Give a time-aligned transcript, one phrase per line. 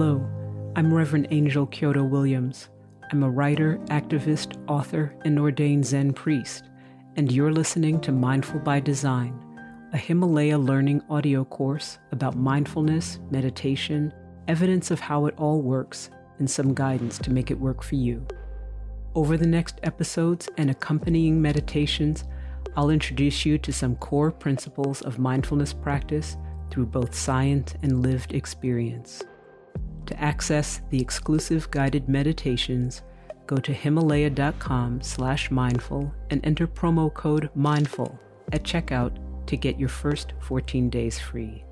[0.00, 0.24] Hello,
[0.76, 2.68] I'm Reverend Angel Kyodo Williams.
[3.10, 6.70] I'm a writer, activist, author, and ordained Zen priest,
[7.16, 9.36] and you're listening to Mindful by Design,
[9.92, 14.14] a Himalaya learning audio course about mindfulness, meditation,
[14.46, 18.24] evidence of how it all works, and some guidance to make it work for you.
[19.16, 22.22] Over the next episodes and accompanying meditations,
[22.76, 26.36] I'll introduce you to some core principles of mindfulness practice
[26.70, 29.24] through both science and lived experience.
[30.08, 33.02] To access the exclusive guided meditations,
[33.46, 38.18] go to himalaya.com slash mindful and enter promo code mindful
[38.50, 41.62] at checkout to get your first 14 days free.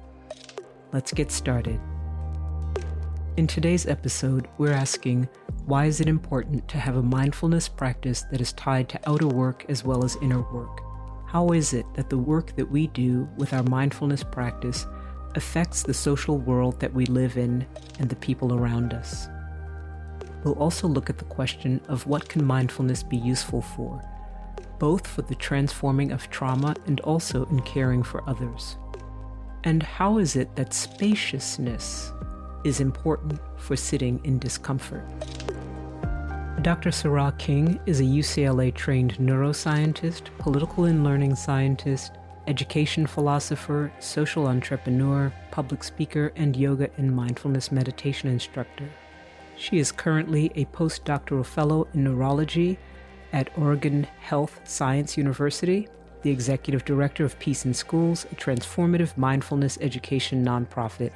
[0.92, 1.80] Let's get started.
[3.38, 5.30] In today's episode, we're asking
[5.64, 9.64] why is it important to have a mindfulness practice that is tied to outer work
[9.70, 10.82] as well as inner work?
[11.26, 14.86] How is it that the work that we do with our mindfulness practice
[15.34, 17.66] affects the social world that we live in
[17.98, 19.28] and the people around us.
[20.44, 24.02] We'll also look at the question of what can mindfulness be useful for,
[24.78, 28.76] both for the transforming of trauma and also in caring for others.
[29.64, 32.12] And how is it that spaciousness
[32.64, 35.04] is important for sitting in discomfort?
[36.62, 36.90] Dr.
[36.90, 42.12] Sará King is a UCLA trained neuroscientist, political and learning scientist,
[42.46, 48.88] education philosopher, social entrepreneur, public speaker, and yoga and mindfulness meditation instructor.
[49.56, 52.78] She is currently a postdoctoral fellow in neurology
[53.32, 55.88] at Oregon Health Science University,
[56.22, 61.12] the executive director of Peace in Schools, a transformative mindfulness education nonprofit,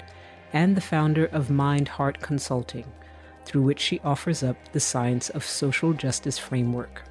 [0.53, 2.87] and the founder of MindHeart Consulting,
[3.44, 7.03] through which she offers up the science of social justice framework.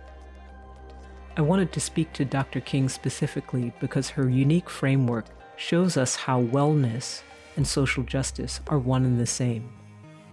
[1.39, 2.59] I wanted to speak to Dr.
[2.59, 5.23] King specifically because her unique framework
[5.55, 7.21] shows us how wellness
[7.55, 9.71] and social justice are one and the same,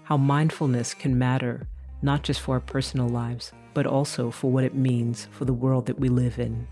[0.02, 1.68] how mindfulness can matter
[2.02, 5.86] not just for our personal lives, but also for what it means for the world
[5.86, 6.66] that we live in.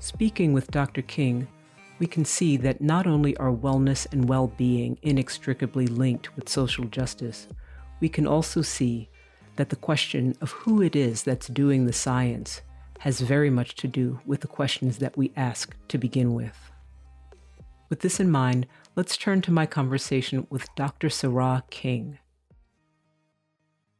[0.00, 1.02] Speaking with Dr.
[1.02, 1.46] King,
[2.00, 6.86] we can see that not only are wellness and well being inextricably linked with social
[6.86, 7.46] justice,
[8.00, 9.08] we can also see
[9.54, 12.62] that the question of who it is that's doing the science
[13.00, 16.56] has very much to do with the questions that we ask to begin with.
[17.88, 21.08] With this in mind, let's turn to my conversation with Dr.
[21.08, 22.18] Sará King.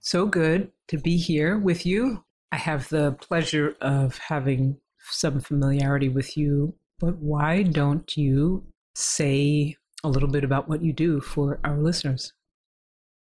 [0.00, 2.24] So good to be here with you.
[2.52, 4.78] I have the pleasure of having
[5.10, 8.64] some familiarity with you, but why don't you
[8.94, 12.32] say a little bit about what you do for our listeners?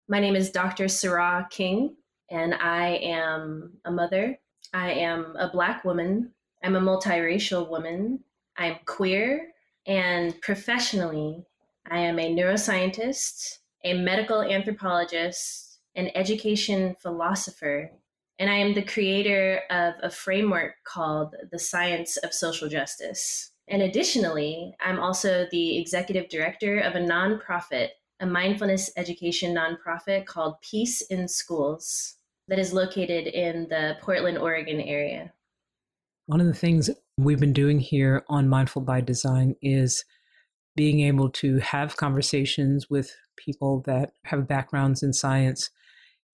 [0.08, 0.86] My name is Dr.
[0.86, 1.96] Sará King,
[2.32, 4.40] and I am a mother
[4.74, 6.32] I am a Black woman.
[6.64, 8.20] I'm a multiracial woman.
[8.58, 9.52] I'm queer.
[9.88, 11.46] And professionally,
[11.90, 17.92] I am a neuroscientist, a medical anthropologist, an education philosopher,
[18.38, 23.52] and I am the creator of a framework called the Science of Social Justice.
[23.68, 30.62] And additionally, I'm also the executive director of a nonprofit, a mindfulness education nonprofit called
[30.62, 32.16] Peace in Schools
[32.50, 35.32] that is located in the Portland, Oregon area.
[36.26, 40.04] One of the things we've been doing here on Mindful by Design is
[40.76, 45.70] being able to have conversations with people that have backgrounds in science.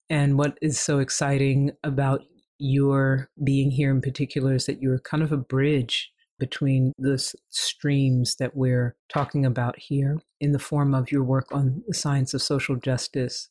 [0.08, 2.22] And what is so exciting about
[2.58, 7.18] your being here in particular is that you're kind of a bridge between the
[7.50, 12.34] streams that we're talking about here in the form of your work on the science
[12.34, 13.48] of social justice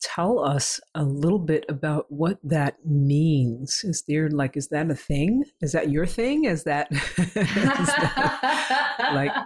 [0.00, 3.80] tell us a little bit about what that means.
[3.84, 5.44] Is there like, is that a thing?
[5.60, 6.44] Is that your thing?
[6.44, 9.32] Is that, is that like?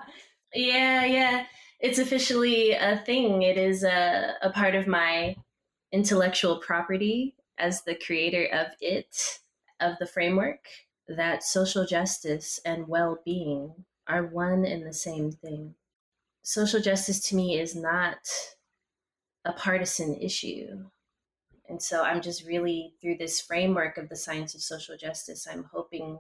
[0.55, 1.47] Yeah, yeah.
[1.81, 3.41] It's officially a thing.
[3.41, 5.35] It is a, a part of my
[5.93, 9.41] intellectual property as the creator of it,
[9.81, 10.59] of the framework,
[11.09, 13.73] that social justice and well being
[14.07, 15.75] are one and the same thing.
[16.43, 18.19] Social justice to me is not
[19.45, 20.85] a partisan issue.
[21.69, 25.69] And so I'm just really, through this framework of the science of social justice, I'm
[25.73, 26.19] hoping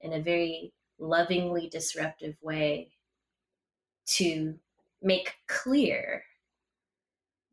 [0.00, 2.92] in a very lovingly disruptive way
[4.06, 4.58] to
[5.02, 6.24] make clear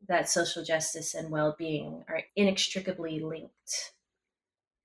[0.08, 3.92] that social justice and well being are inextricably linked.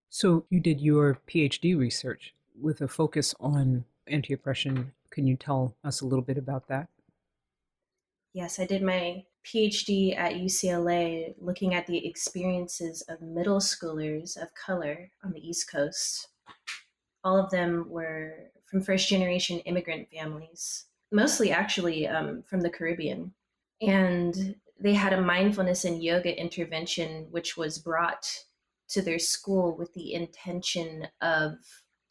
[0.10, 4.94] So, you did your PhD research with a focus on anti oppression.
[5.10, 6.88] Can you tell us a little bit about that?
[8.34, 14.50] Yes, I did my PhD at UCLA looking at the experiences of middle schoolers of
[14.56, 16.30] color on the East Coast.
[17.24, 23.34] All of them were from first generation immigrant families, mostly actually um, from the Caribbean.
[23.82, 28.28] And they had a mindfulness and yoga intervention which was brought
[28.90, 31.54] to their school with the intention of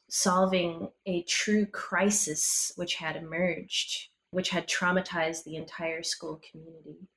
[0.08, 7.08] solving a true crisis which had emerged, which had traumatized the entire school community.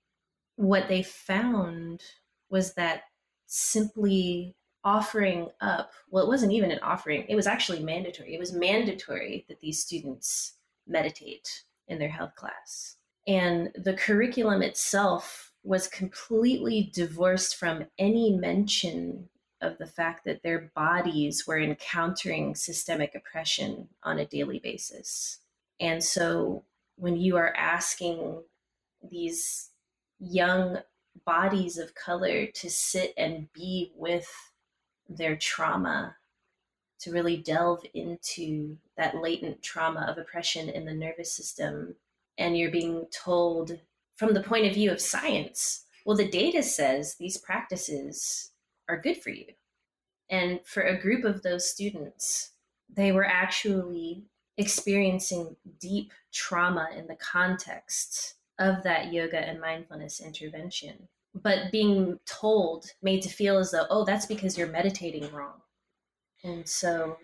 [0.58, 2.02] What they found
[2.50, 3.04] was that
[3.46, 8.34] simply offering up, well, it wasn't even an offering, it was actually mandatory.
[8.36, 10.54] It was mandatory that these students
[10.86, 12.98] meditate in their health class.
[13.28, 19.28] And the curriculum itself was completely divorced from any mention
[19.60, 25.40] of the fact that their bodies were encountering systemic oppression on a daily basis.
[25.80, 26.64] And so
[26.96, 28.44] when you are asking
[29.10, 29.72] these
[30.20, 30.80] young
[31.26, 34.28] bodies of color to sit and be with
[35.10, 36.16] their trauma,
[37.00, 41.96] to really delve into that latent trauma of oppression in the nervous system,
[42.38, 43.80] and you're being told
[44.16, 48.52] from the point of view of science, well, the data says these practices
[48.90, 49.46] are good for you.
[50.30, 52.52] And for a group of those students,
[52.90, 54.24] they were actually
[54.58, 62.86] experiencing deep trauma in the context of that yoga and mindfulness intervention, but being told,
[63.02, 65.62] made to feel as though, oh, that's because you're meditating wrong.
[66.44, 67.18] And so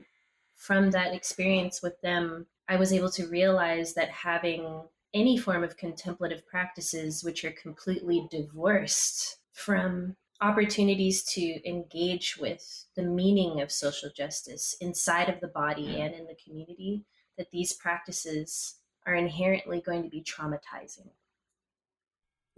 [0.56, 4.84] from that experience with them, I was able to realize that having
[5.14, 13.04] any form of contemplative practices which are completely divorced from opportunities to engage with the
[13.04, 17.04] meaning of social justice inside of the body and in the community,
[17.38, 18.76] that these practices
[19.06, 21.10] are inherently going to be traumatizing.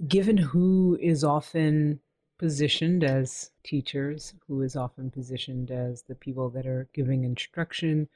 [0.07, 2.01] Given who is often
[2.37, 8.09] positioned as teachers, who is often positioned as the people that are giving instruction,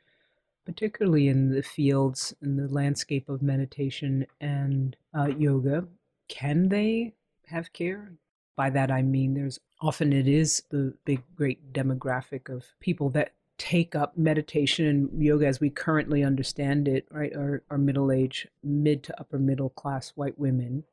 [0.65, 5.87] particularly in the fields in the landscape of meditation and uh, yoga,
[6.27, 7.13] can they
[7.47, 8.13] have care?
[8.57, 13.33] By that I mean there's often it is the big, great demographic of people that
[13.57, 19.01] take up meditation and yoga as we currently understand it, right, are, middle age, mid
[19.03, 20.83] to upper middle class white women.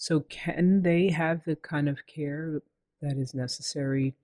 [0.00, 2.62] So, can they have the kind of care
[3.02, 4.14] that is necessary?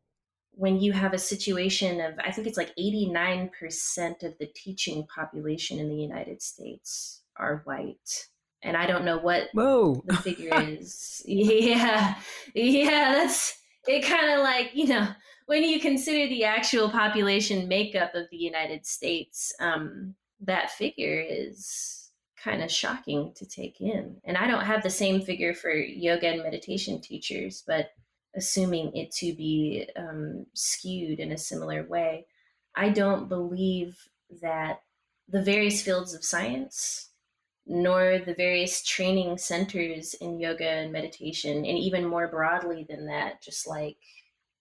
[0.53, 5.79] When you have a situation of, I think it's like 89% of the teaching population
[5.79, 8.29] in the United States are white
[8.63, 10.03] and I don't know what Whoa.
[10.07, 11.23] the figure is.
[11.27, 12.15] Yeah,
[12.55, 14.03] yeah, that's it.
[14.03, 15.09] Kind of like you know
[15.45, 22.06] when you consider the actual population makeup of the United States, um, that figure is
[22.47, 24.17] kind of shocking to take in.
[24.25, 27.91] And I don't have the same figure for yoga and meditation teachers, but
[28.37, 32.27] assuming it to be um, skewed in a similar way,
[32.77, 33.99] I don't believe
[34.41, 34.83] that
[35.29, 37.11] the various fields of science
[37.67, 43.43] nor the various training centers in yoga and meditation, and even more broadly than that,
[43.43, 43.97] just like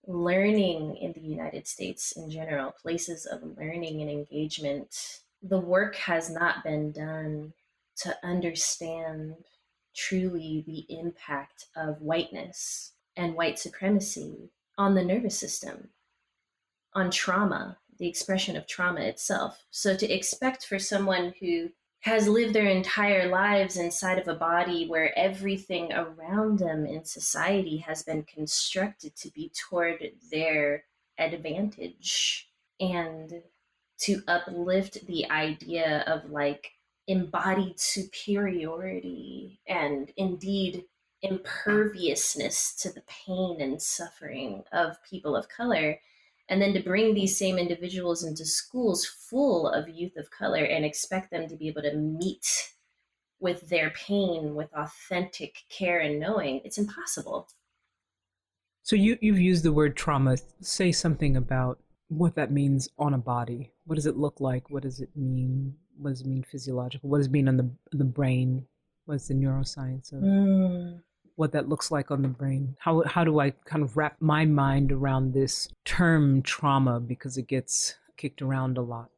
[0.07, 6.31] learning in the United States in general, places of learning and engagement, the work has
[6.31, 7.53] not been done
[7.97, 9.35] to understand
[9.95, 15.89] truly the impact of whiteness and white supremacy on the nervous system,
[16.93, 19.65] on trauma, the expression of trauma itself.
[19.71, 21.69] So to expect for someone who
[22.01, 27.77] has lived their entire lives inside of a body where everything around them in society
[27.77, 30.83] has been constructed to be toward their
[31.17, 32.47] advantage
[32.79, 33.41] and
[33.97, 36.73] to uplift the idea of like
[37.07, 40.85] embodied superiority and indeed
[41.21, 45.99] imperviousness to the pain and suffering of people of color
[46.49, 50.85] and then to bring these same individuals into schools full of youth of color and
[50.85, 52.73] expect them to be able to meet
[53.39, 57.47] with their pain with authentic care and knowing it's impossible.
[58.83, 60.37] So you you've used the word trauma.
[60.61, 63.73] Say something about what that means on a body.
[63.85, 64.69] What does it look like?
[64.69, 67.69] What does it mean what does it mean physiological what does it mean on the
[67.91, 68.65] the brain
[69.05, 70.99] what's the neuroscience of mm
[71.35, 72.75] what that looks like on the brain.
[72.79, 77.47] How how do I kind of wrap my mind around this term trauma because it
[77.47, 79.09] gets kicked around a lot?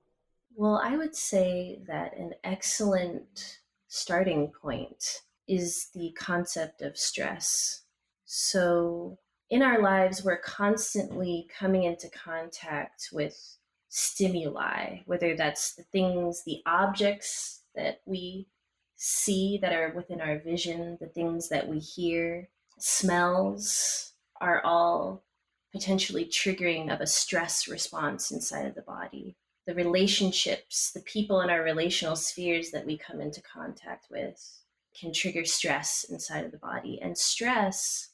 [0.56, 7.84] Well, I would say that an excellent starting point is the concept of stress.
[8.26, 9.20] So,
[9.50, 13.57] in our lives, we're constantly coming into contact with
[13.90, 18.48] stimuli, whether that's the things, the objects that we
[18.96, 25.24] see that are within our vision, the things that we hear, smells are all
[25.72, 29.36] potentially triggering of a stress response inside of the body.
[29.66, 34.64] The relationships, the people in our relational spheres that we come into contact with
[35.00, 37.00] can trigger stress inside of the body.
[37.02, 38.10] And stress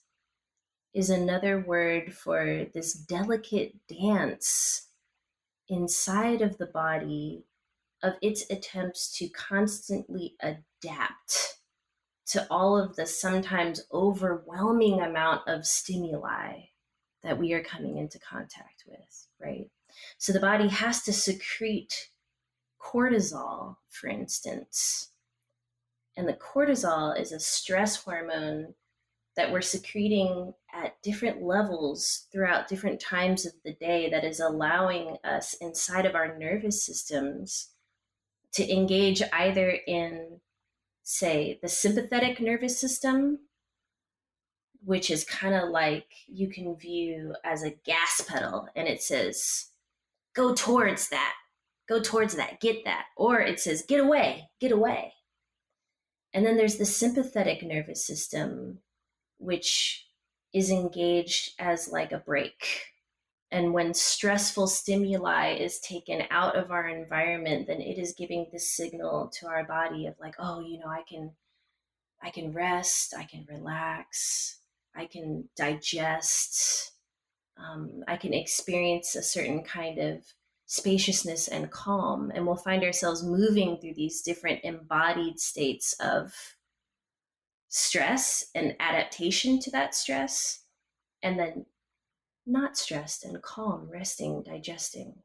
[0.93, 4.87] is another word for this delicate dance
[5.73, 7.43] inside of the body
[8.01, 11.57] of its attempts to constantly adapt
[12.25, 16.53] to all of the sometimes overwhelming amount of stimuli
[17.23, 19.69] that we are coming into contact with, right?
[20.17, 22.09] So the body has to secrete
[22.81, 25.11] cortisol, for instance.
[26.17, 28.75] And the cortisol is a stress hormone
[29.35, 35.17] that we're secreting at different levels throughout different times of the day that is allowing
[35.23, 37.69] us inside of our nervous systems
[38.53, 40.39] to engage either in,
[41.03, 43.39] say, the sympathetic nervous system,
[44.83, 49.69] which is kind of like you can view as a gas pedal, and it says,
[50.35, 51.33] go towards that,
[51.89, 53.05] go towards that, get that.
[53.17, 55.13] Or it says, get away, get away.
[56.33, 58.79] And then there's the sympathetic nervous system,
[59.37, 60.07] which
[60.53, 62.85] is engaged as like a brake.
[63.51, 68.71] And when stressful stimuli is taken out of our environment, then it is giving this
[68.71, 71.31] signal to our body of like, oh, you know, I can
[72.21, 74.59] I can rest, I can relax,
[74.95, 76.93] I can digest,
[77.57, 80.23] um, I can experience a certain kind of
[80.65, 82.31] spaciousness and calm.
[82.33, 86.33] And we'll find ourselves moving through these different embodied states of
[87.75, 90.61] stress and adaptation to that stress,
[91.23, 91.65] and then
[92.45, 95.15] not stressed and calm, resting, digesting.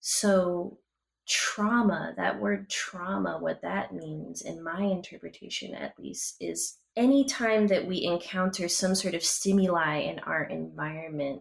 [0.00, 0.78] So,
[1.26, 7.86] trauma, that word trauma, what that means, in my interpretation at least, is anytime that
[7.86, 11.40] we encounter some sort of stimuli in our environment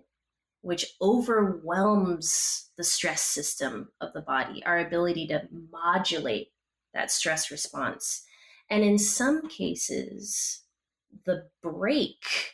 [0.62, 6.48] which overwhelms the stress system of the body, our ability to modulate
[6.94, 8.24] that stress response
[8.70, 10.64] and in some cases,
[11.26, 12.54] the brake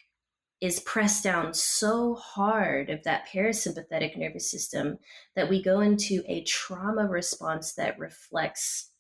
[0.62, 4.98] is pressed down so hard of that parasympathetic nervous system
[5.36, 8.92] that we go into a trauma response that reflects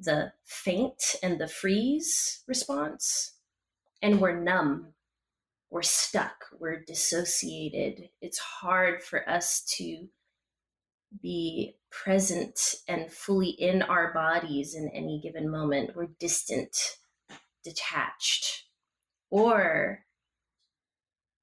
[0.00, 3.32] the faint and the freeze response.
[4.00, 4.94] And we're numb,
[5.70, 8.08] we're stuck, we're dissociated.
[8.22, 10.08] It's hard for us to
[11.20, 12.58] be present
[12.88, 15.94] and fully in our bodies in any given moment.
[15.94, 16.76] We're distant,
[17.62, 18.64] detached.
[19.30, 20.00] Or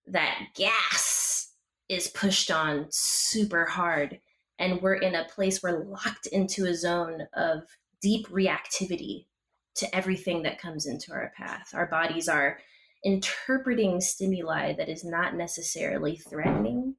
[0.08, 1.54] that gas
[1.90, 4.20] is pushed on super hard,
[4.60, 7.64] and we're in a place, we're locked into a zone of
[8.02, 9.26] deep reactivity
[9.76, 11.72] to everything that comes into our path.
[11.74, 12.60] Our bodies are
[13.04, 16.96] interpreting stimuli that is not necessarily threatening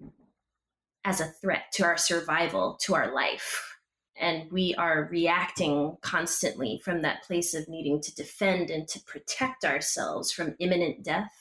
[1.05, 3.77] as a threat to our survival, to our life.
[4.17, 9.65] And we are reacting constantly from that place of needing to defend and to protect
[9.65, 11.33] ourselves from imminent death.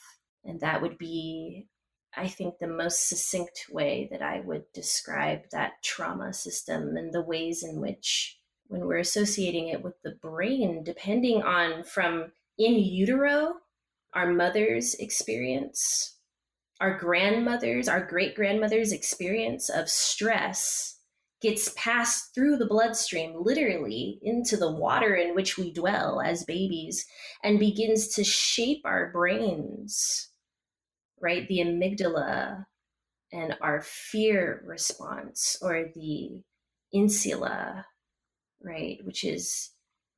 [0.44, 1.66] And that would be,
[2.16, 7.22] I think, the most succinct way that I would describe that trauma system and the
[7.22, 13.56] ways in which, when we're associating it with the brain, depending on from in utero,
[14.14, 16.16] our mother's experience
[16.82, 20.98] our grandmothers, our great grandmothers' experience of stress
[21.40, 27.06] gets passed through the bloodstream, literally into the water in which we dwell as babies,
[27.44, 30.30] and begins to shape our brains,
[31.20, 31.46] right?
[31.46, 32.64] The amygdala
[33.32, 36.42] and our fear response, or the
[36.92, 37.86] insula,
[38.60, 38.98] right?
[39.04, 39.70] Which is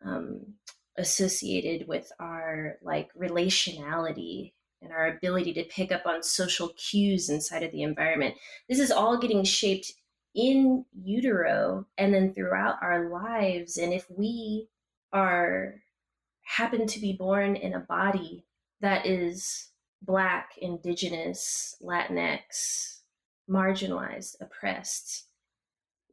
[0.03, 0.55] um,
[0.97, 4.53] associated with our like relationality
[4.85, 8.35] and our ability to pick up on social cues inside of the environment.
[8.69, 9.93] This is all getting shaped
[10.35, 13.77] in utero and then throughout our lives.
[13.77, 14.69] And if we
[15.13, 15.77] are
[16.43, 18.45] happen to be born in a body
[18.81, 19.71] that is
[20.03, 23.01] Black, Indigenous, Latinx,
[23.49, 25.27] marginalized, oppressed,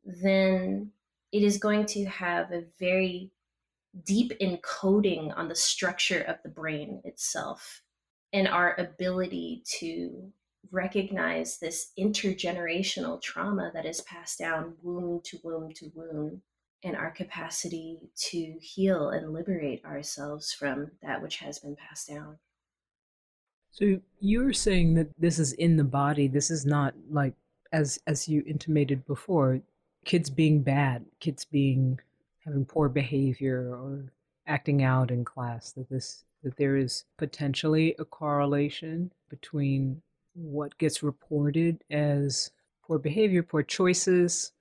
[0.05, 0.91] then
[1.33, 3.31] it is going to have a very
[4.05, 7.81] deep encoding on the structure of the brain itself
[8.33, 10.31] and our ability to
[10.71, 16.41] recognize this intergenerational trauma that is passed down womb to womb to womb
[16.83, 22.37] and our capacity to heal and liberate ourselves from that which has been passed down.
[23.71, 26.27] So you're saying that this is in the body.
[26.27, 27.33] This is not like
[27.71, 29.61] as as you intimated before,
[30.03, 31.99] kids being bad, kids being
[32.43, 34.11] having poor behavior or
[34.47, 40.01] acting out in class that this that there is potentially a correlation between
[40.33, 42.51] what gets reported as
[42.83, 44.51] poor behavior, poor choices,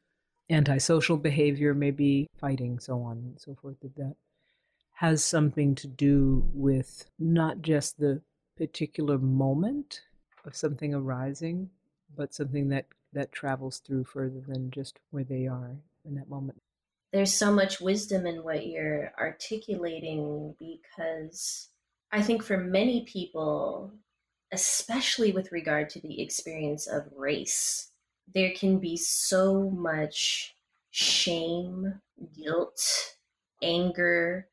[0.51, 3.77] antisocial behavior, maybe fighting, so on and so forth.
[3.81, 4.17] That, that
[4.95, 8.21] has something to do with not just the
[8.57, 10.03] particular moment
[10.45, 11.71] of something arising,
[12.17, 16.61] but something that, that travels through further than just where they are in that moment.
[17.13, 21.69] There's so much wisdom in what you're articulating because
[22.13, 23.93] I think for many people,
[24.53, 27.91] especially with regard to the experience of race,
[28.33, 30.55] there can be so much
[30.91, 32.01] shame,
[32.37, 32.81] guilt,
[33.63, 34.49] anger,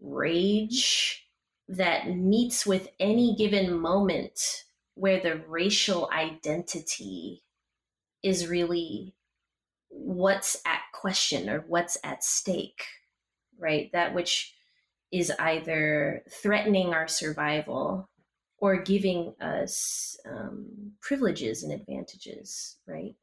[0.00, 1.26] rage
[1.68, 4.64] that meets with any given moment
[4.94, 7.42] where the racial identity
[8.22, 9.14] is really
[9.92, 12.84] what's at question or what's at stake,
[13.58, 13.90] right?
[13.92, 14.54] That which
[15.12, 18.08] is either threatening our survival
[18.58, 23.14] or giving us um, privileges and advantages, right?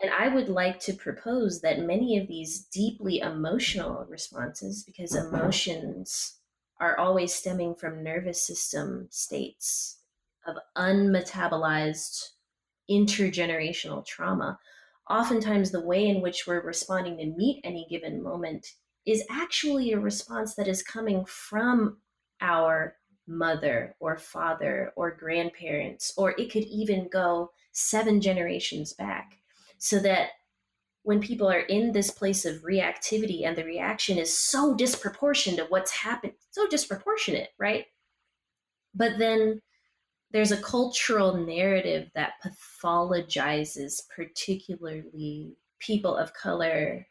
[0.00, 6.38] And I would like to propose that many of these deeply emotional responses, because emotions
[6.80, 9.98] are always stemming from nervous system states
[10.46, 12.30] of unmetabolized
[12.90, 14.58] intergenerational trauma,
[15.08, 18.66] oftentimes the way in which we're responding to meet any given moment
[19.06, 21.98] is actually a response that is coming from
[22.40, 29.38] our mother or father or grandparents, or it could even go seven generations back
[29.78, 30.30] so that
[31.02, 35.66] when people are in this place of reactivity and the reaction is so disproportionate to
[35.68, 37.86] what's happened, so disproportionate, right?
[38.94, 39.60] But then
[40.32, 47.06] there's a cultural narrative that pathologizes particularly people of color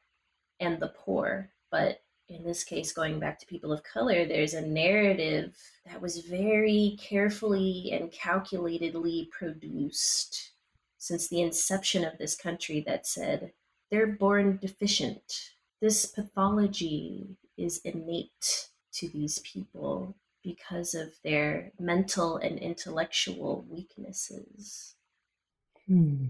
[0.59, 1.51] and the poor.
[1.69, 6.19] But in this case, going back to people of color, there's a narrative that was
[6.19, 10.51] very carefully and calculatedly produced
[10.97, 13.51] since the inception of this country that said
[13.89, 15.51] they're born deficient.
[15.81, 24.95] This pathology is innate to these people because of their mental and intellectual weaknesses.
[25.87, 26.27] Hmm.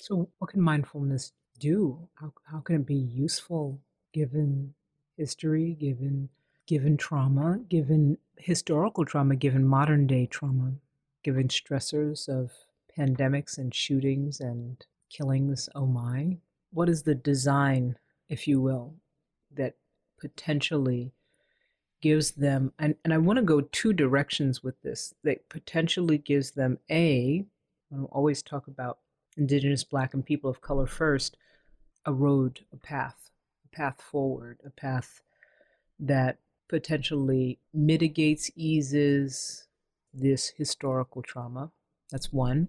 [0.00, 2.08] So, what can mindfulness do?
[2.14, 3.80] How, how can it be useful
[4.12, 4.74] given
[5.16, 6.28] history, given
[6.66, 10.72] given trauma, given historical trauma, given modern day trauma,
[11.22, 12.52] given stressors of
[12.98, 16.38] pandemics and shootings and killings, oh my.
[16.72, 17.96] What is the design,
[18.28, 18.94] if you will,
[19.54, 19.74] that
[20.18, 21.12] potentially
[22.04, 26.50] gives them, and, and I want to go two directions with this, that potentially gives
[26.50, 27.46] them a,
[27.90, 28.98] I always talk about
[29.38, 31.38] Indigenous, Black, and people of color first,
[32.04, 33.30] a road, a path,
[33.64, 35.22] a path forward, a path
[35.98, 39.66] that potentially mitigates, eases
[40.12, 41.70] this historical trauma.
[42.10, 42.68] That's one.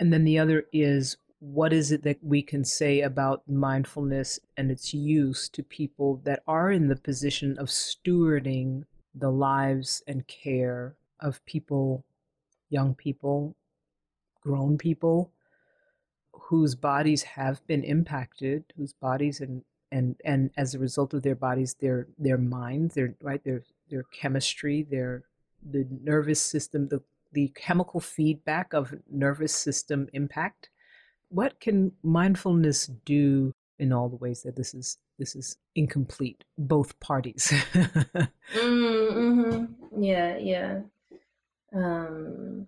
[0.00, 4.70] And then the other is what is it that we can say about mindfulness and
[4.70, 10.94] its use to people that are in the position of stewarding the lives and care
[11.18, 12.04] of people,
[12.70, 13.56] young people,
[14.40, 15.32] grown people,
[16.32, 21.34] whose bodies have been impacted, whose bodies and and and as a result of their
[21.34, 25.24] bodies, their their minds, their right, their their chemistry, their
[25.60, 27.02] the nervous system, the
[27.32, 30.68] the chemical feedback of nervous system impact.
[31.32, 36.98] What can mindfulness do in all the ways that this is this is incomplete, both
[37.00, 37.46] parties?
[38.54, 39.64] mm-hmm.
[40.02, 40.80] Yeah, yeah.
[41.74, 42.66] Um,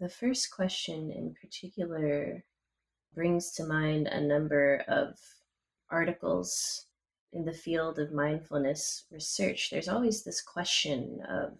[0.00, 2.44] the first question in particular
[3.14, 5.18] brings to mind a number of
[5.90, 6.86] articles
[7.32, 9.68] in the field of mindfulness research.
[9.70, 11.58] There's always this question of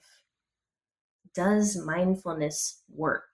[1.34, 3.28] does mindfulness work?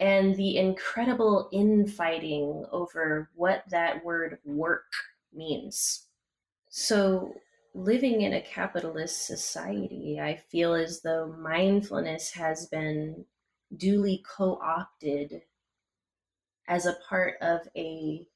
[0.00, 4.90] And the incredible infighting over what that word work
[5.32, 6.06] means.
[6.68, 7.34] So,
[7.74, 13.24] living in a capitalist society, I feel as though mindfulness has been
[13.76, 15.42] duly co opted
[16.66, 18.26] as a part of a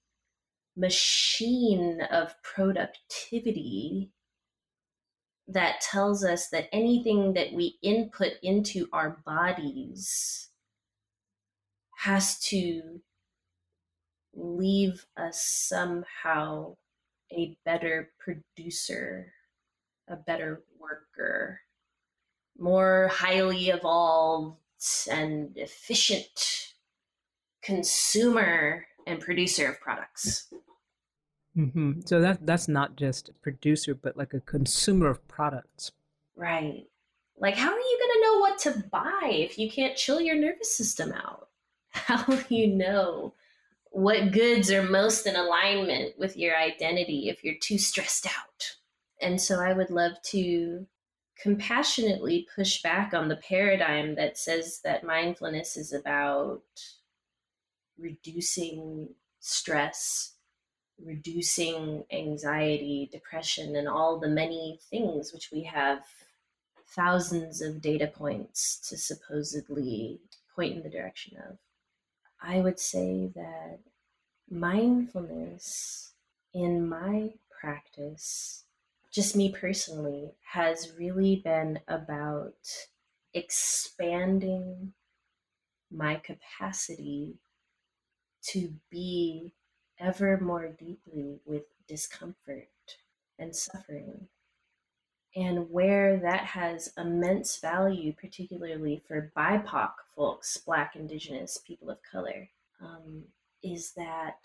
[0.76, 4.12] machine of productivity
[5.48, 10.47] that tells us that anything that we input into our bodies
[11.98, 13.00] has to
[14.34, 16.76] leave us somehow
[17.32, 19.32] a better producer,
[20.08, 21.60] a better worker,
[22.56, 24.58] more highly evolved
[25.10, 26.72] and efficient
[27.62, 30.52] consumer and producer of products.
[31.56, 32.02] Mm-hmm.
[32.04, 35.90] So that that's not just a producer, but like a consumer of products.
[36.36, 36.84] Right.
[37.40, 40.36] Like, how are you going to know what to buy if you can't chill your
[40.36, 41.37] nervous system out?
[42.06, 43.34] How will you know
[43.90, 48.76] what goods are most in alignment with your identity if you're too stressed out?
[49.20, 50.86] And so I would love to
[51.40, 56.62] compassionately push back on the paradigm that says that mindfulness is about
[57.98, 59.08] reducing
[59.40, 60.34] stress,
[61.04, 66.04] reducing anxiety, depression, and all the many things which we have
[66.94, 70.20] thousands of data points to supposedly
[70.54, 71.58] point in the direction of.
[72.40, 73.80] I would say that
[74.50, 76.14] mindfulness
[76.54, 78.64] in my practice
[79.10, 82.88] just me personally, has really been about
[83.34, 84.94] expanding
[85.90, 87.38] my capacity
[88.42, 89.54] to be
[89.98, 92.68] ever more deeply with discomfort
[93.38, 94.28] and suffering.
[95.38, 102.48] And where that has immense value, particularly for BIPOC folks, Black, Indigenous, people of color,
[102.80, 103.22] um,
[103.62, 104.38] is that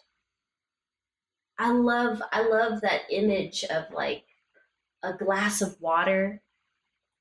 [1.57, 4.25] I love I love that image of like
[5.01, 6.43] a glass of water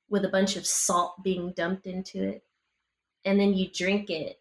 [0.07, 2.43] with a bunch of salt being dumped into it
[3.25, 4.39] and then you drink it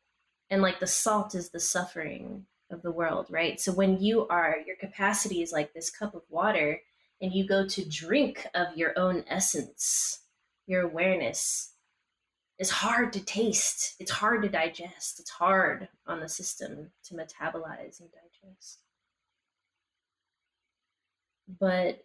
[0.51, 3.61] and like the salt is the suffering of the world right?
[3.61, 6.81] So when you are your capacity is like this cup of water
[7.23, 10.23] and you go to drink of your own essence
[10.67, 11.71] your awareness.
[12.59, 13.97] Is hard to taste.
[13.99, 15.19] It's hard to digest.
[15.19, 18.79] It's hard on the system to metabolize and digest.
[21.59, 22.05] But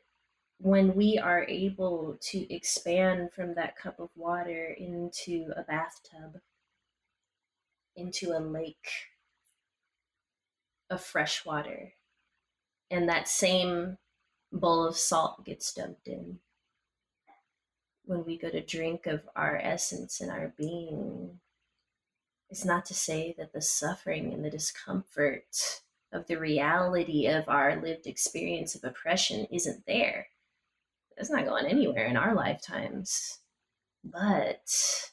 [0.60, 6.42] when we are able to expand from that cup of water into a bathtub,
[7.96, 8.90] into a lake
[10.90, 11.94] of fresh water,
[12.90, 13.98] and that same
[14.52, 16.40] bowl of salt gets dumped in.
[18.06, 21.40] When we go to drink of our essence and our being,
[22.50, 25.82] it's not to say that the suffering and the discomfort
[26.14, 30.28] of the reality of our lived experience of oppression isn't there
[31.18, 33.40] it's not going anywhere in our lifetimes.
[34.04, 35.12] But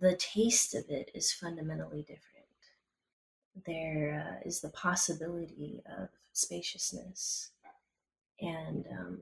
[0.00, 2.22] the taste of it is fundamentally different.
[3.66, 7.50] There uh, is the possibility of spaciousness.
[8.40, 9.18] And um,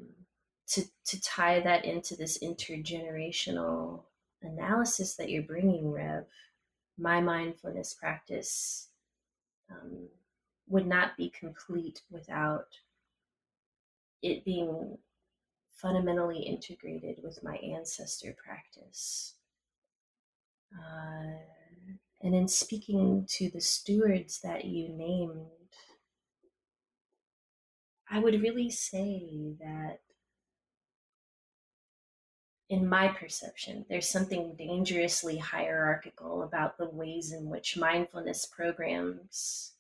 [0.68, 4.02] to, to tie that into this intergenerational
[4.42, 6.24] analysis that you're bringing, Rev,
[6.98, 8.88] my mindfulness practice
[9.70, 10.08] um,
[10.68, 12.68] would not be complete without
[14.22, 14.98] it being
[15.72, 19.34] fundamentally integrated with my ancestor practice.
[20.72, 21.38] Uh,
[22.22, 25.46] and in speaking to the stewards that you named,
[28.12, 30.00] I would really say that
[32.68, 39.72] in my perception, there's something dangerously hierarchical about the ways in which mindfulness programs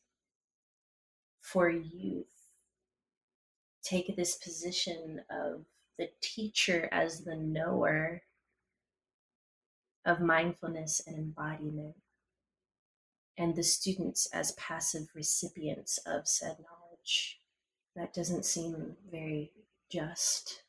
[1.40, 2.24] for youth
[3.82, 5.66] take this position of
[5.98, 8.22] the teacher as the knower
[10.06, 11.96] of mindfulness and embodiment,
[13.36, 17.41] and the students as passive recipients of said knowledge.
[17.96, 19.52] That doesn't seem very
[19.90, 20.62] just.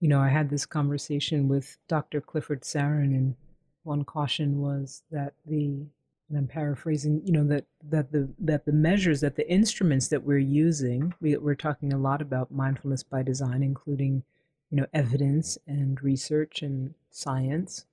[0.00, 2.20] You know, I had this conversation with Dr.
[2.20, 3.34] Clifford Saron, and
[3.82, 5.86] one caution was that the
[6.30, 10.22] and I'm paraphrasing, you know, that that the that the measures that the instruments that
[10.22, 14.22] we're using, we, we're talking a lot about mindfulness by design, including,
[14.70, 17.84] you know, evidence and research and science.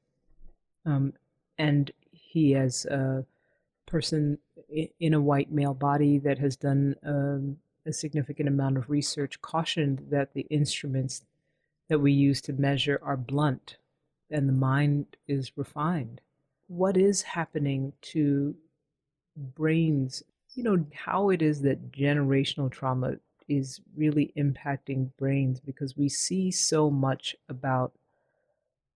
[0.86, 1.14] Um,
[1.58, 3.26] and he, as a
[3.88, 4.38] person
[5.00, 10.06] in a white male body that has done um, a significant amount of research, cautioned
[10.10, 11.24] that the instruments
[11.90, 13.78] that we use to measure are blunt,
[14.30, 16.22] and the mind is refined.
[16.68, 18.56] What is happening to
[19.36, 20.22] brains,
[20.54, 23.16] you know, how it is that generational trauma
[23.48, 27.94] is really impacting brains because we see so much about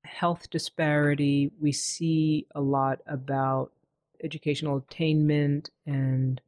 [0.03, 3.71] health disparity, we see a lot about
[4.23, 6.41] educational attainment and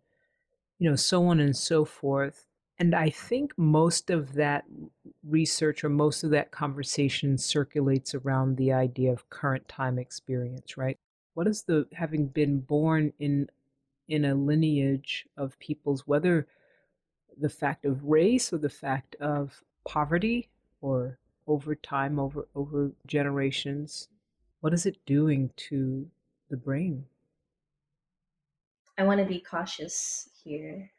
[0.83, 2.45] you know so on and so forth
[2.77, 4.65] and i think most of that
[5.25, 10.97] research or most of that conversation circulates around the idea of current time experience right?
[11.35, 13.47] What is the having been born in
[14.09, 16.47] in a lineage of peoples whether
[17.37, 20.49] the fact of race or the fact of poverty
[20.81, 21.17] or
[21.47, 24.09] over time over over generations
[24.59, 26.05] what is it doing to
[26.49, 27.05] the brain
[28.97, 30.91] i want to be cautious here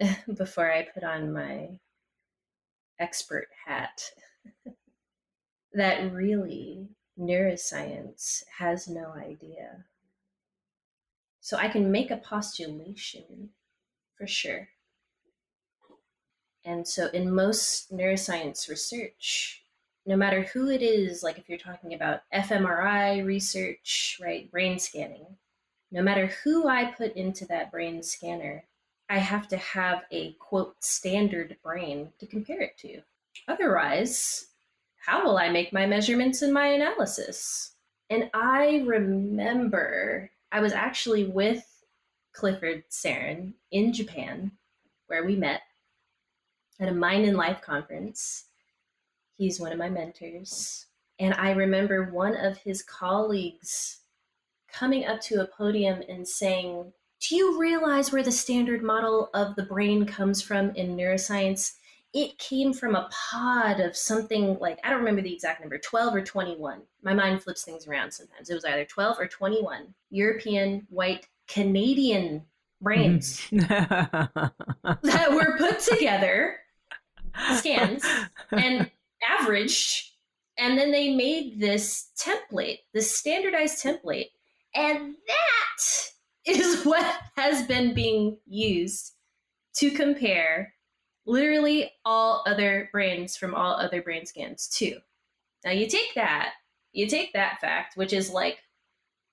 [0.36, 1.78] before i put on my
[2.98, 4.02] expert hat
[5.72, 9.84] that really neuroscience has no idea.
[11.40, 13.50] So I can make a postulation
[14.16, 14.68] for sure.
[16.64, 19.62] And so in most neuroscience research,
[20.04, 25.36] no matter who it is, like if you're talking about fMRI research, right, brain scanning,
[25.90, 28.64] no matter who I put into that brain scanner,
[29.08, 33.00] I have to have a quote standard brain to compare it to.
[33.48, 34.48] Otherwise,
[35.04, 37.74] how will I make my measurements and my analysis?
[38.10, 41.64] And I remember I was actually with
[42.32, 44.52] Clifford Saron in Japan,
[45.06, 45.62] where we met
[46.80, 48.44] at a Mind and Life conference.
[49.36, 50.86] He's one of my mentors.
[51.18, 54.00] And I remember one of his colleagues
[54.72, 59.56] coming up to a podium and saying, Do you realize where the standard model of
[59.56, 61.74] the brain comes from in neuroscience?
[62.14, 66.14] It came from a pod of something like, I don't remember the exact number, 12
[66.14, 66.80] or 21.
[67.02, 68.48] My mind flips things around sometimes.
[68.48, 72.42] It was either 12 or 21 European, white, Canadian
[72.80, 73.58] brains hmm.
[73.68, 76.58] that were put together,
[77.56, 78.04] scans,
[78.52, 78.90] and
[79.28, 80.12] averaged.
[80.58, 84.30] And then they made this template, this standardized template
[84.76, 85.82] and that
[86.46, 89.12] is what has been being used
[89.76, 90.72] to compare
[91.26, 94.96] literally all other brains from all other brain scans too.
[95.64, 96.52] Now you take that,
[96.92, 98.58] you take that fact, which is like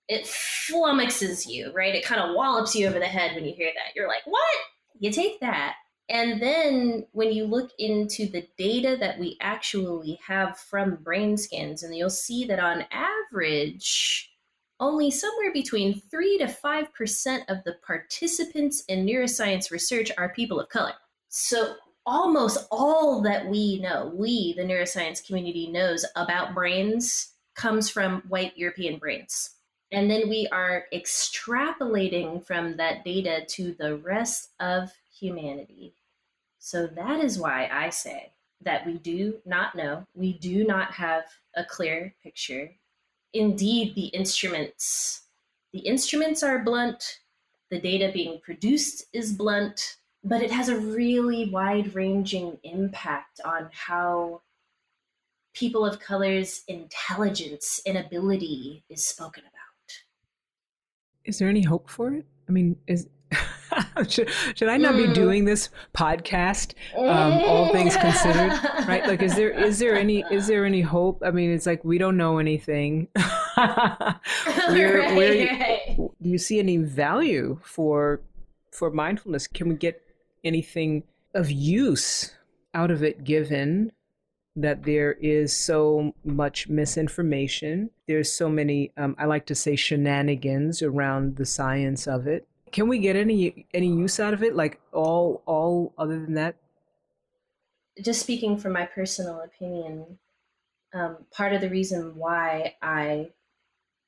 [0.09, 1.95] it flummoxes you, right?
[1.95, 3.95] It kind of wallops you over the head when you hear that.
[3.95, 4.57] You're like, what?
[4.99, 5.75] You take that.
[6.09, 11.83] And then when you look into the data that we actually have from brain scans,
[11.83, 14.32] and you'll see that on average,
[14.79, 20.69] only somewhere between 3 to 5% of the participants in neuroscience research are people of
[20.69, 20.93] color.
[21.29, 28.23] So almost all that we know, we, the neuroscience community, knows about brains comes from
[28.27, 29.51] white European brains.
[29.91, 35.93] And then we are extrapolating from that data to the rest of humanity.
[36.57, 38.31] So that is why I say
[38.61, 42.71] that we do not know, we do not have a clear picture
[43.33, 45.23] indeed the instruments.
[45.71, 47.19] The instruments are blunt,
[47.71, 53.69] the data being produced is blunt, but it has a really wide ranging impact on
[53.71, 54.41] how
[55.53, 59.93] people of color's intelligence and ability is spoken about.
[61.25, 62.25] Is there any hope for it?
[62.47, 63.07] I mean, is
[64.07, 65.07] should, should I not mm.
[65.07, 66.73] be doing this podcast?
[66.97, 68.51] Um, all things considered,
[68.87, 69.05] right?
[69.07, 71.21] Like, is there is there any is there any hope?
[71.25, 73.07] I mean, it's like we don't know anything.
[73.55, 75.97] where, right, where right.
[76.21, 78.21] do you see any value for
[78.71, 79.47] for mindfulness?
[79.47, 80.01] Can we get
[80.43, 82.31] anything of use
[82.73, 83.91] out of it, given
[84.55, 87.89] that there is so much misinformation?
[88.07, 92.89] There's so many, um, I like to say, shenanigans around the science of it can
[92.89, 94.55] we get any any use out of it?
[94.55, 96.55] Like all all other than that?
[98.03, 100.17] Just speaking from my personal opinion
[100.93, 103.29] um, part of the reason why i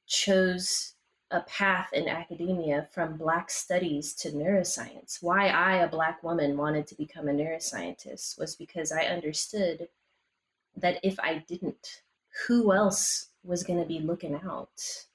[0.08, 0.94] chose
[1.32, 6.86] a path in academia from black studies to neuroscience why i a black woman wanted
[6.86, 9.88] to become a neuroscientist was because i understood
[10.76, 12.04] that if i didn't
[12.48, 15.08] who else was going to be looking out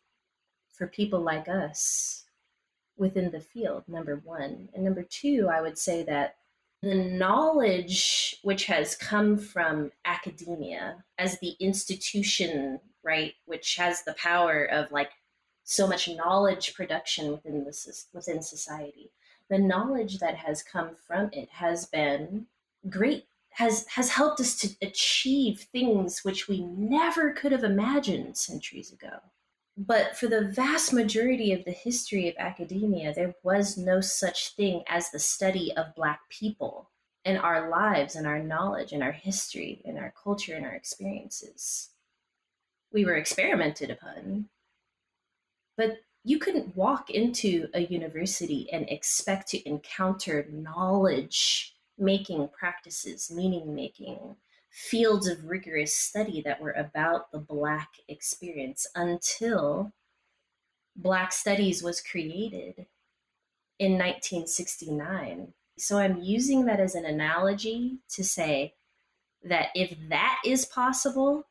[0.73, 2.25] for people like us
[3.01, 4.69] within the field, number one.
[4.75, 6.37] And number two, I would say that
[6.83, 14.65] the knowledge which has come from academia as the institution, right, which has the power
[14.67, 15.11] of like
[15.65, 19.11] so much knowledge production within the within society,
[19.49, 22.47] the knowledge that has come from it has been
[22.89, 28.93] great has has helped us to achieve things which we never could have imagined centuries
[28.93, 29.19] ago
[29.87, 34.83] but for the vast majority of the history of academia, there was no such thing
[34.87, 36.91] as the study of Black people
[37.25, 41.93] and our lives and our knowledge and our history and our culture and our experiences.
[42.93, 44.51] We were experimented upon,
[45.79, 53.75] but you couldn't walk into a university and expect to encounter knowledge making practices, meaning
[53.75, 54.37] making,
[54.71, 59.93] fields of rigorous study that were about the Black experience until
[60.97, 62.87] Black Studies was created
[63.79, 65.53] in 1969.
[65.79, 68.75] So I'm using that as an analogy to say
[69.43, 71.47] that if that is possible,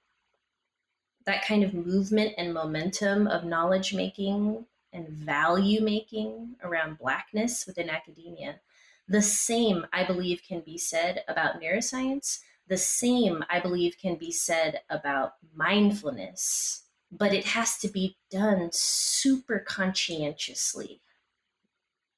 [1.26, 7.90] that kind of movement and momentum of knowledge making and value making around Blackness within
[7.90, 8.60] academia,
[9.08, 14.32] the same, I believe, can be said about neuroscience the same, I believe, can be
[14.32, 21.02] said about mindfulness, but it has to be done super conscientiously.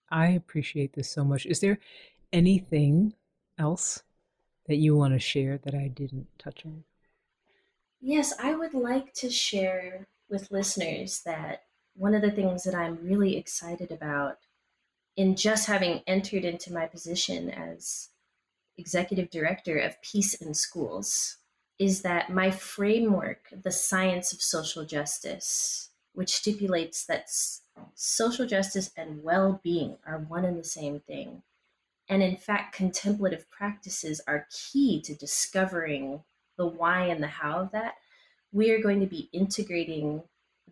[0.09, 1.45] I appreciate this so much.
[1.45, 1.79] Is there
[2.33, 3.13] anything
[3.57, 4.03] else
[4.67, 6.83] that you want to share that I didn't touch on?
[8.01, 11.63] Yes, I would like to share with listeners that
[11.95, 14.37] one of the things that I'm really excited about
[15.15, 18.09] in just having entered into my position as
[18.77, 21.37] executive director of Peace in Schools
[21.79, 27.25] is that my framework, the science of social justice, which stipulates that
[27.95, 31.41] social justice and well being are one and the same thing.
[32.07, 36.23] And in fact, contemplative practices are key to discovering
[36.57, 37.95] the why and the how of that.
[38.51, 40.23] We are going to be integrating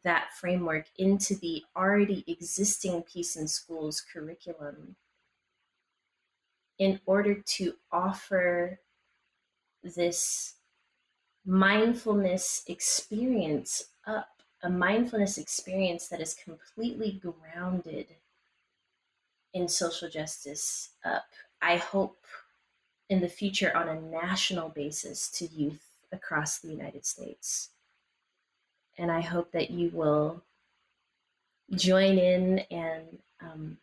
[0.03, 4.95] that framework into the already existing Peace in Schools curriculum
[6.79, 8.79] in order to offer
[9.83, 10.55] this
[11.45, 14.29] mindfulness experience up,
[14.63, 18.07] a mindfulness experience that is completely grounded
[19.53, 21.25] in social justice up.
[21.61, 22.25] I hope
[23.09, 27.69] in the future on a national basis to youth across the United States.
[28.97, 30.43] And I hope that you will
[31.71, 33.77] join in and um,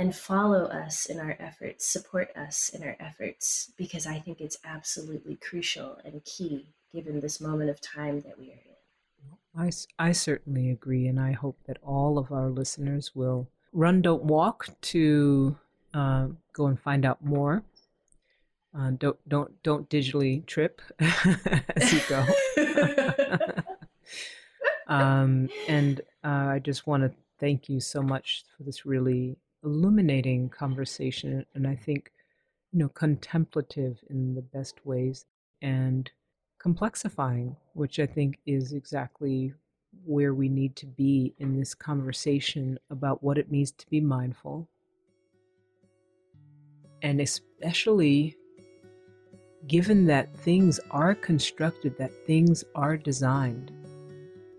[0.00, 4.56] and follow us in our efforts, support us in our efforts, because I think it's
[4.64, 9.70] absolutely crucial and key given this moment of time that we are in.
[9.98, 14.24] I, I certainly agree, and I hope that all of our listeners will run, don't
[14.24, 15.58] walk to
[15.92, 17.62] uh, go and find out more.
[18.74, 20.80] Uh, don't don't don't digitally trip
[21.76, 22.24] as you go.
[24.86, 30.48] um, and uh, I just want to thank you so much for this really illuminating
[30.48, 32.10] conversation and I think,
[32.72, 35.26] you know, contemplative in the best ways
[35.62, 36.10] and
[36.62, 39.52] complexifying, which I think is exactly
[40.04, 44.68] where we need to be in this conversation about what it means to be mindful.
[47.02, 48.36] And especially
[49.66, 53.72] given that things are constructed, that things are designed,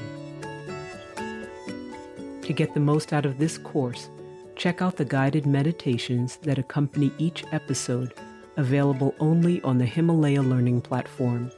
[2.49, 4.09] To get the most out of this course,
[4.55, 8.15] check out the guided meditations that accompany each episode,
[8.57, 11.51] available only on the Himalaya Learning platform.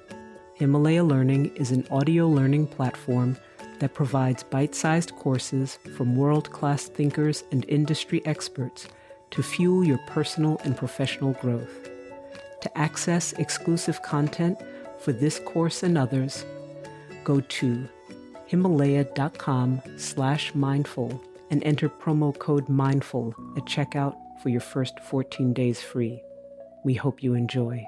[0.55, 3.37] Himalaya Learning is an audio learning platform
[3.79, 8.89] that provides bite sized courses from world class thinkers and industry experts
[9.29, 11.89] to fuel your personal and professional growth.
[12.63, 14.59] To access exclusive content
[14.99, 16.43] for this course and others,
[17.23, 17.87] go to
[18.51, 25.81] himalaya.com slash mindful and enter promo code mindful at checkout for your first 14 days
[25.81, 26.21] free.
[26.83, 27.87] We hope you enjoy.